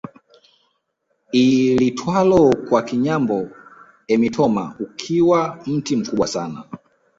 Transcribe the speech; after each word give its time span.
Iitwayo 1.41 2.43
kwa 2.67 2.81
Kinyambo 2.87 3.39
emitoma 4.13 4.63
ukiwa 4.83 5.39
mti 5.71 5.93
mkubwa 5.99 6.27
sana 6.35 6.59